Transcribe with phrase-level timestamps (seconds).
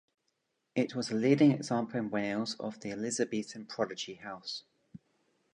[0.73, 4.63] It was a leading example in Wales of the Elizabethan prodigy house.